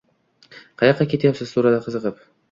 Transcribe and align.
-Qayoqqa 0.53 1.05
ketyapsiz?– 1.11 1.51
so’radi 1.57 1.83
qiziqib. 1.89 2.25